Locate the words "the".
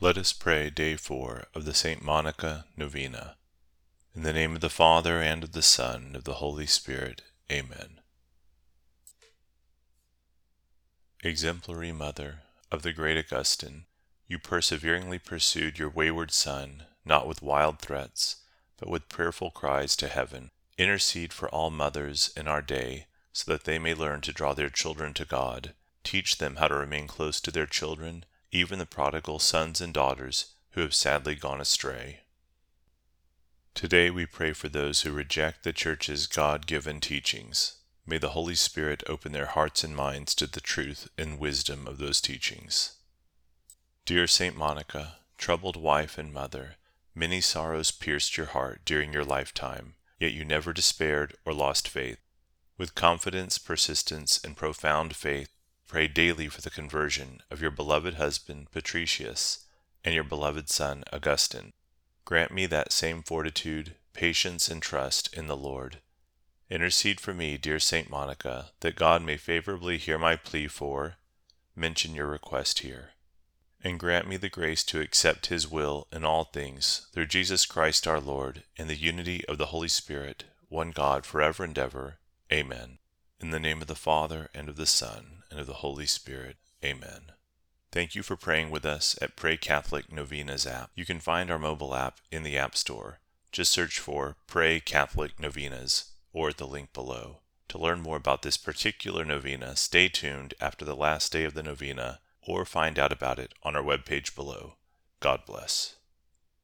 1.64-1.74, 4.22-4.32, 4.60-4.70, 5.50-5.60, 6.22-6.34, 12.82-12.92, 28.78-28.86, 35.62-35.72, 38.18-38.30, 40.46-40.60, 56.60-56.68, 65.46-65.56, 74.36-74.50, 78.88-78.94, 79.56-79.66, 83.50-83.60, 83.86-83.94, 84.76-84.86, 85.66-85.74, 92.42-92.58, 96.56-96.66, 100.84-100.96, 101.54-101.62